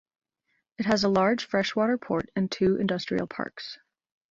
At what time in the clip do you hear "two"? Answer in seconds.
2.51-2.75